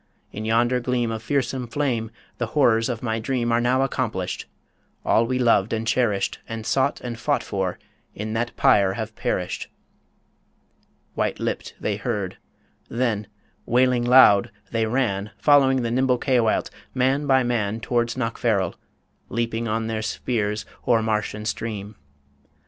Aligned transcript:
In 0.31 0.45
yonder 0.45 0.79
gleam 0.79 1.11
Of 1.11 1.21
fearsome 1.21 1.67
flame, 1.67 2.09
the 2.39 2.47
horrors 2.57 2.89
of 2.89 3.03
my 3.03 3.19
dream 3.19 3.51
Are 3.51 3.61
now 3.61 3.83
accomplished 3.83 4.47
all 5.05 5.27
we 5.27 5.37
loved 5.37 5.73
and 5.73 5.85
cherished, 5.87 6.39
And 6.49 6.65
sought, 6.65 6.99
and 7.01 7.19
fought 7.19 7.43
for, 7.43 7.77
in 8.15 8.33
that 8.33 8.55
pyre 8.57 8.93
have 8.93 9.15
perished!" 9.15 9.67
White 11.13 11.39
lipped 11.39 11.75
they 11.79 11.97
heard.... 11.97 12.37
Then, 12.89 13.27
wailing 13.67 14.03
loud, 14.03 14.49
they 14.71 14.87
ran, 14.87 15.33
Following 15.37 15.83
the 15.83 15.91
nimble 15.91 16.17
Caoilte, 16.17 16.71
man 16.95 17.27
by 17.27 17.43
man, 17.43 17.79
Towards 17.79 18.15
Knockfarrel; 18.17 18.73
leaping 19.29 19.67
on 19.67 19.85
their 19.85 20.01
spears 20.01 20.65
O'er 20.87 21.03
marsh 21.03 21.35
and 21.35 21.47
stream. 21.47 21.95